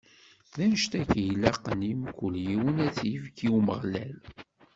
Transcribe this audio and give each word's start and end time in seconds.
D 0.55 0.57
annect-agi 0.63 1.15
i 1.23 1.27
ilaqen 1.31 1.79
i 1.89 1.93
mkul 2.01 2.35
yiwen 2.45 2.77
ad 2.87 2.93
t-ifk 2.97 3.37
i 3.45 3.47
Umeɣlal. 3.57 4.17